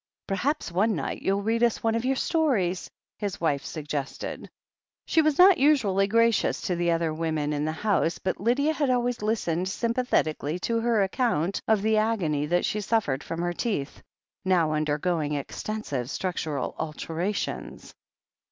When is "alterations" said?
16.79-17.93